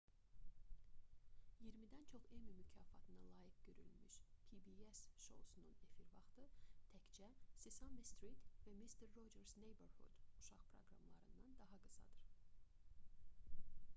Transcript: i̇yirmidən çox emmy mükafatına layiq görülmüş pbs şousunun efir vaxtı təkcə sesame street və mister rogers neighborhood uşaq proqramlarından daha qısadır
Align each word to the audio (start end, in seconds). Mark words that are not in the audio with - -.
i̇yirmidən 1.65 2.05
çox 2.13 2.23
emmy 2.37 2.53
mükafatına 2.59 3.27
layiq 3.33 3.59
görülmüş 3.67 4.15
pbs 4.51 5.01
şousunun 5.25 5.75
efir 5.89 6.07
vaxtı 6.15 6.47
təkcə 6.95 7.29
sesame 7.67 8.07
street 8.13 8.49
və 8.65 8.75
mister 8.81 9.15
rogers 9.19 9.55
neighborhood 9.65 10.11
uşaq 10.41 10.65
proqramlarından 10.73 11.55
daha 11.63 11.79
qısadır 11.85 13.79